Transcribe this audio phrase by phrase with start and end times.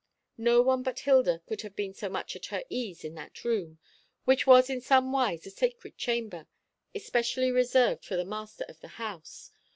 [0.39, 3.77] No one but Hilda could have been so much at her ease in that room,
[4.25, 6.47] which was in some wise a sacred chamber,
[6.95, 9.51] especially reserved for the master of the house.